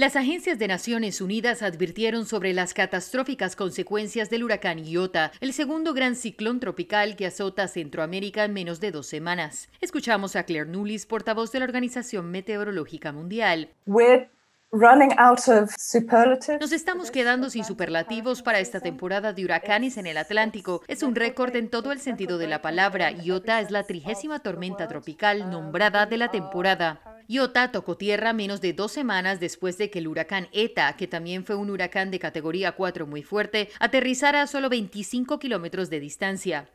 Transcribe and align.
Las 0.00 0.16
agencias 0.16 0.58
de 0.58 0.66
Naciones 0.66 1.20
Unidas 1.20 1.60
advirtieron 1.60 2.24
sobre 2.24 2.54
las 2.54 2.72
catastróficas 2.72 3.54
consecuencias 3.54 4.30
del 4.30 4.44
huracán 4.44 4.82
Iota, 4.82 5.30
el 5.40 5.52
segundo 5.52 5.92
gran 5.92 6.16
ciclón 6.16 6.58
tropical 6.58 7.16
que 7.16 7.26
azota 7.26 7.68
Centroamérica 7.68 8.44
en 8.44 8.54
menos 8.54 8.80
de 8.80 8.92
dos 8.92 9.06
semanas. 9.08 9.68
Escuchamos 9.82 10.36
a 10.36 10.44
Claire 10.44 10.70
Nulis, 10.70 11.04
portavoz 11.04 11.52
de 11.52 11.58
la 11.58 11.66
Organización 11.66 12.30
Meteorológica 12.30 13.12
Mundial. 13.12 13.74
Nos 16.60 16.72
estamos 16.72 17.10
quedando 17.10 17.50
sin 17.50 17.64
superlativos 17.64 18.40
para 18.40 18.60
esta 18.60 18.80
temporada 18.80 19.34
de 19.34 19.44
huracanes 19.44 19.98
en 19.98 20.06
el 20.06 20.16
Atlántico. 20.16 20.80
Es 20.88 21.02
un 21.02 21.14
récord 21.14 21.54
en 21.56 21.68
todo 21.68 21.92
el 21.92 22.00
sentido 22.00 22.38
de 22.38 22.46
la 22.46 22.62
palabra. 22.62 23.10
Iota 23.10 23.60
es 23.60 23.70
la 23.70 23.82
trigésima 23.82 24.38
tormenta 24.38 24.88
tropical 24.88 25.50
nombrada 25.50 26.06
de 26.06 26.16
la 26.16 26.30
temporada. 26.30 27.02
Iota 27.30 27.70
tocó 27.70 27.96
tierra 27.96 28.32
menos 28.32 28.60
de 28.60 28.72
dos 28.72 28.90
semanas 28.90 29.38
después 29.38 29.78
de 29.78 29.88
que 29.88 30.00
el 30.00 30.08
huracán 30.08 30.48
ETA, 30.50 30.96
que 30.96 31.06
también 31.06 31.44
fue 31.44 31.54
un 31.54 31.70
huracán 31.70 32.10
de 32.10 32.18
categoría 32.18 32.72
4 32.72 33.06
muy 33.06 33.22
fuerte, 33.22 33.68
aterrizara 33.78 34.42
a 34.42 34.48
solo 34.48 34.68
25 34.68 35.38
kilómetros 35.38 35.90
de 35.90 36.00
distancia. 36.00 36.68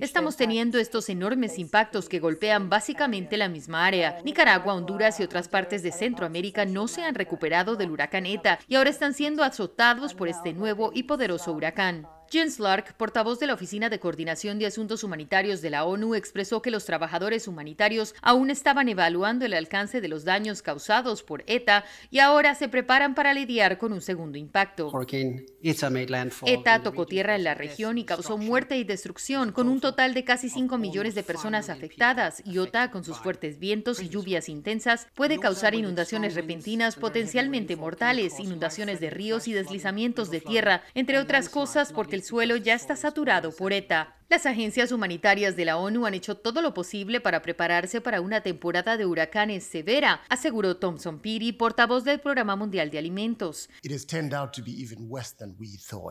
Estamos 0.00 0.36
teniendo 0.36 0.78
estos 0.78 1.08
enormes 1.08 1.58
impactos 1.58 2.08
que 2.08 2.20
golpean 2.20 2.70
básicamente 2.70 3.36
la 3.36 3.48
misma 3.48 3.86
área. 3.86 4.20
Nicaragua, 4.24 4.74
Honduras 4.74 5.18
y 5.18 5.24
otras 5.24 5.48
partes 5.48 5.82
de 5.82 5.90
Centroamérica 5.90 6.64
no 6.64 6.86
se 6.86 7.02
han 7.02 7.16
recuperado 7.16 7.74
del 7.74 7.90
huracán 7.90 8.24
ETA 8.24 8.60
y 8.68 8.76
ahora 8.76 8.90
están 8.90 9.14
siendo 9.14 9.42
azotados 9.42 10.14
por 10.14 10.28
este 10.28 10.52
nuevo 10.52 10.92
y 10.94 11.02
poderoso 11.02 11.52
huracán. 11.52 12.06
Jens 12.30 12.58
Lark, 12.58 12.94
portavoz 12.94 13.38
de 13.38 13.46
la 13.46 13.54
Oficina 13.54 13.88
de 13.88 14.00
Coordinación 14.00 14.58
de 14.58 14.66
Asuntos 14.66 15.02
Humanitarios 15.02 15.62
de 15.62 15.70
la 15.70 15.84
ONU, 15.84 16.14
expresó 16.14 16.60
que 16.60 16.70
los 16.70 16.84
trabajadores 16.84 17.48
humanitarios 17.48 18.14
aún 18.20 18.50
estaban 18.50 18.88
evaluando 18.90 19.46
el 19.46 19.54
alcance 19.54 20.02
de 20.02 20.08
los 20.08 20.24
daños 20.24 20.60
causados 20.60 21.22
por 21.22 21.42
ETA 21.46 21.86
y 22.10 22.18
ahora 22.18 22.54
se 22.54 22.68
preparan 22.68 23.14
para 23.14 23.32
lidiar 23.32 23.78
con 23.78 23.94
un 23.94 24.02
segundo 24.02 24.36
impacto. 24.36 24.92
ETA 26.44 26.82
tocó 26.82 27.06
tierra 27.06 27.34
en 27.34 27.44
la 27.44 27.54
región 27.54 27.96
y 27.96 28.04
causó 28.04 28.36
muerte 28.36 28.76
y 28.76 28.84
destrucción, 28.84 29.52
con 29.52 29.68
un 29.68 29.80
total 29.80 30.12
de 30.12 30.24
casi 30.24 30.50
5 30.50 30.76
millones 30.76 31.14
de 31.14 31.22
personas 31.22 31.70
afectadas. 31.70 32.42
IOTA, 32.44 32.90
con 32.90 33.04
sus 33.04 33.16
fuertes 33.18 33.58
vientos 33.58 34.02
y 34.02 34.10
lluvias 34.10 34.50
intensas, 34.50 35.06
puede 35.14 35.38
causar 35.38 35.74
inundaciones 35.74 36.34
repentinas 36.34 36.96
potencialmente 36.96 37.76
mortales, 37.76 38.38
inundaciones 38.38 39.00
de 39.00 39.08
ríos 39.08 39.48
y 39.48 39.54
deslizamientos 39.54 40.30
de 40.30 40.42
tierra, 40.42 40.82
entre 40.94 41.18
otras 41.18 41.48
cosas 41.48 41.92
porque 41.92 42.17
el 42.18 42.24
suelo 42.24 42.56
ya 42.56 42.74
está 42.74 42.96
saturado 42.96 43.52
por 43.52 43.72
ETA. 43.72 44.17
Las 44.30 44.44
agencias 44.44 44.92
humanitarias 44.92 45.56
de 45.56 45.64
la 45.64 45.78
ONU 45.78 46.04
han 46.04 46.12
hecho 46.12 46.34
todo 46.34 46.60
lo 46.60 46.74
posible 46.74 47.18
para 47.18 47.40
prepararse 47.40 48.02
para 48.02 48.20
una 48.20 48.42
temporada 48.42 48.98
de 48.98 49.06
huracanes 49.06 49.64
severa, 49.64 50.20
aseguró 50.28 50.76
Thompson 50.76 51.18
Peary, 51.18 51.52
portavoz 51.52 52.04
del 52.04 52.20
Programa 52.20 52.54
Mundial 52.54 52.90
de 52.90 52.98
Alimentos. 52.98 53.70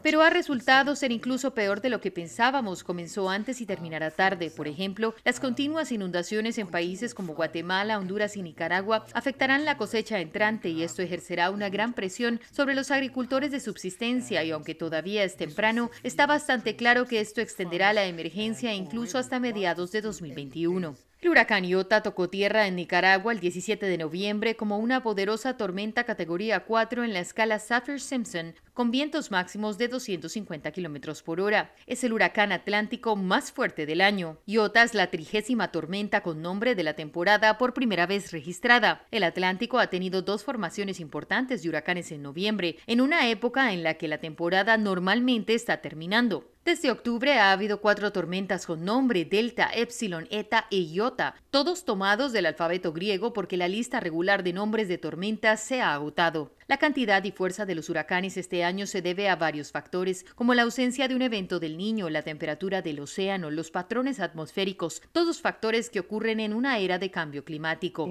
Pero 0.04 0.22
ha 0.24 0.30
resultado 0.32 0.96
ser 0.96 1.12
incluso 1.12 1.54
peor 1.54 1.80
de 1.80 1.90
lo 1.92 2.02
que 2.02 2.10
pensábamos. 2.10 2.84
Comenzó 2.84 3.30
antes 3.30 3.62
y 3.62 3.68
terminará 3.68 4.10
tarde. 4.10 4.50
Por 4.50 4.68
ejemplo, 4.68 5.14
las 5.24 5.40
continuas 5.40 5.92
inundaciones 5.92 6.58
en 6.58 6.70
países 6.70 7.14
como 7.14 7.36
Guatemala, 7.36 8.00
Honduras 8.00 8.36
y 8.36 8.42
Nicaragua 8.42 9.06
afectarán 9.14 9.64
la 9.64 9.78
cosecha 9.78 10.20
entrante 10.20 10.70
y 10.70 10.82
esto 10.82 11.04
ejercerá 11.04 11.52
una 11.52 11.70
gran 11.70 11.94
presión 11.94 12.42
sobre 12.50 12.74
los 12.74 12.90
agricultores 12.90 13.52
de 13.52 13.60
subsistencia 13.60 14.44
y 14.44 14.50
aunque 14.50 14.74
todavía 14.74 15.24
es 15.24 15.38
temprano, 15.38 15.92
está 16.02 16.26
bastante 16.26 16.76
claro 16.76 17.06
que 17.06 17.20
esto 17.20 17.42
extenderá 17.42 17.94
la 17.94 18.07
emergencia 18.08 18.74
incluso 18.74 19.18
hasta 19.18 19.40
mediados 19.40 19.92
de 19.92 20.02
2021. 20.02 20.96
El 21.20 21.30
huracán 21.30 21.66
Iota 21.66 22.04
tocó 22.04 22.30
tierra 22.30 22.68
en 22.68 22.76
Nicaragua 22.76 23.34
el 23.34 23.40
17 23.40 23.88
de 23.88 23.98
noviembre 23.98 24.56
como 24.56 24.78
una 24.78 25.02
poderosa 25.02 25.58
tormenta 25.58 26.04
categoría 26.04 26.60
4 26.60 27.04
en 27.04 27.12
la 27.12 27.22
escala 27.22 27.58
Saffir-Simpson, 27.58 28.54
con 28.76 28.92
vientos 28.92 29.32
máximos 29.32 29.80
de 29.80 29.88
250 29.88 30.70
kilómetros 30.70 31.24
por 31.24 31.42
hora. 31.42 31.74
Es 31.88 32.04
el 32.04 32.14
huracán 32.14 32.52
atlántico 32.52 33.16
más 33.16 33.52
fuerte 33.52 33.88
del 33.88 34.02
año. 34.02 34.38
Iota 34.46 34.84
es 34.84 34.94
la 34.94 35.08
trigésima 35.08 35.72
tormenta 35.72 36.22
con 36.22 36.44
nombre 36.44 36.76
de 36.76 36.84
la 36.84 36.94
temporada 36.94 37.58
por 37.58 37.74
primera 37.74 38.06
vez 38.06 38.32
registrada. 38.32 39.08
El 39.10 39.24
Atlántico 39.24 39.80
ha 39.80 39.88
tenido 39.88 40.22
dos 40.22 40.44
formaciones 40.44 41.00
importantes 41.00 41.64
de 41.64 41.70
huracanes 41.70 42.12
en 42.12 42.22
noviembre, 42.22 42.78
en 42.86 43.02
una 43.02 43.28
época 43.28 43.74
en 43.74 43.82
la 43.82 43.96
que 43.96 44.08
la 44.08 44.20
temporada 44.20 44.78
normalmente 44.78 45.56
está 45.56 45.82
terminando. 45.82 46.52
Desde 46.68 46.92
octubre 46.92 47.40
ha 47.40 47.54
habido 47.54 47.80
cuatro 47.80 48.12
tormentas 48.12 48.66
con 48.66 48.84
nombre 48.84 49.24
Delta, 49.24 49.70
Epsilon, 49.74 50.28
Eta 50.30 50.68
e 50.70 50.82
Iota, 50.82 51.34
todos 51.50 51.86
tomados 51.86 52.34
del 52.34 52.46
alfabeto 52.46 52.92
griego 52.92 53.32
porque 53.32 53.56
la 53.56 53.70
lista 53.70 54.02
regular 54.02 54.44
de 54.44 54.52
nombres 54.52 54.90
de 54.90 54.98
tormentas 54.98 55.62
se 55.62 55.82
ha 55.82 55.94
agotado. 55.94 56.57
La 56.70 56.76
cantidad 56.76 57.24
y 57.24 57.32
fuerza 57.32 57.66
de 57.66 57.76
los 57.76 57.90
huracanes 57.90 58.36
este 58.36 58.66
año 58.66 58.88
se 58.88 59.02
debe 59.02 59.30
a 59.30 59.38
varios 59.38 59.72
factores, 59.72 60.26
como 60.36 60.54
la 60.54 60.64
ausencia 60.64 61.08
de 61.08 61.16
un 61.16 61.22
evento 61.22 61.62
del 61.62 61.78
niño, 61.78 62.10
la 62.10 62.24
temperatura 62.24 62.82
del 62.82 63.00
océano, 63.00 63.50
los 63.50 63.72
patrones 63.72 64.20
atmosféricos, 64.20 65.02
todos 65.14 65.40
factores 65.40 65.90
que 65.90 66.02
ocurren 66.02 66.42
en 66.42 66.54
una 66.54 66.78
era 66.80 67.00
de 67.00 67.10
cambio 67.10 67.46
climático. 67.46 68.06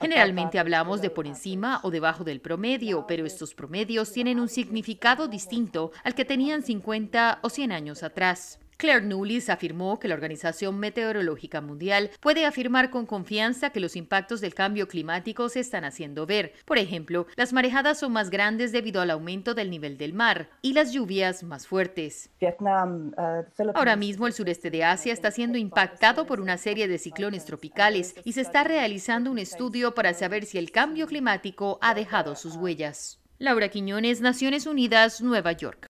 Generalmente 0.00 0.58
hablamos 0.58 1.02
de 1.02 1.10
por 1.10 1.26
encima 1.26 1.80
o 1.82 1.90
debajo 1.90 2.24
del 2.24 2.40
promedio, 2.40 3.04
pero 3.06 3.26
estos 3.26 3.54
promedios 3.54 4.10
tienen 4.12 4.40
un 4.40 4.48
significado 4.48 5.28
distinto 5.28 5.92
al 6.02 6.14
que 6.14 6.24
tenían 6.24 6.62
50 6.62 7.40
o 7.42 7.50
100 7.50 7.72
años 7.72 8.02
atrás. 8.02 8.59
Claire 8.80 9.04
Nulis 9.04 9.50
afirmó 9.50 9.98
que 10.00 10.08
la 10.08 10.14
Organización 10.14 10.78
Meteorológica 10.78 11.60
Mundial 11.60 12.10
puede 12.18 12.46
afirmar 12.46 12.88
con 12.88 13.04
confianza 13.04 13.68
que 13.68 13.78
los 13.78 13.94
impactos 13.94 14.40
del 14.40 14.54
cambio 14.54 14.88
climático 14.88 15.50
se 15.50 15.60
están 15.60 15.84
haciendo 15.84 16.24
ver. 16.24 16.54
Por 16.64 16.78
ejemplo, 16.78 17.26
las 17.36 17.52
marejadas 17.52 17.98
son 17.98 18.12
más 18.12 18.30
grandes 18.30 18.72
debido 18.72 19.02
al 19.02 19.10
aumento 19.10 19.52
del 19.52 19.68
nivel 19.68 19.98
del 19.98 20.14
mar 20.14 20.48
y 20.62 20.72
las 20.72 20.92
lluvias 20.92 21.42
más 21.42 21.66
fuertes. 21.66 22.30
Uh, 22.40 23.12
Ahora 23.74 23.96
mismo 23.96 24.26
el 24.26 24.32
sureste 24.32 24.70
de 24.70 24.82
Asia 24.82 25.12
está 25.12 25.30
siendo 25.30 25.58
impactado 25.58 26.24
por 26.24 26.40
una 26.40 26.56
serie 26.56 26.88
de 26.88 26.96
ciclones 26.96 27.44
tropicales 27.44 28.14
y 28.24 28.32
se 28.32 28.40
está 28.40 28.64
realizando 28.64 29.30
un 29.30 29.38
estudio 29.38 29.94
para 29.94 30.14
saber 30.14 30.46
si 30.46 30.56
el 30.56 30.70
cambio 30.70 31.06
climático 31.06 31.78
ha 31.82 31.92
dejado 31.92 32.34
sus 32.34 32.56
huellas. 32.56 33.20
Laura 33.38 33.68
Quiñones, 33.68 34.22
Naciones 34.22 34.64
Unidas, 34.64 35.20
Nueva 35.20 35.52
York. 35.52 35.90